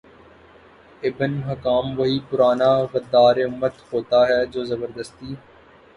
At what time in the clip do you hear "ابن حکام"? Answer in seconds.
1.03-1.99